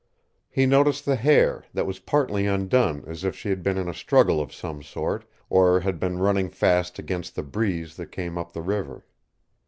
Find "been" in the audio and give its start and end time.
3.61-3.77, 5.99-6.17